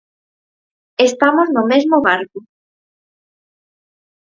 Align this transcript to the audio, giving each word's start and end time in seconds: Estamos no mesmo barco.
Estamos 1.09 1.47
no 1.55 1.63
mesmo 1.71 1.95
barco. 2.07 2.39